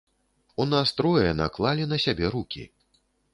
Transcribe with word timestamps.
У 0.63 0.65
нас 0.71 0.93
трое 1.01 1.29
наклалі 1.41 1.83
на 1.93 2.01
сябе 2.05 2.33
рукі. 2.37 2.67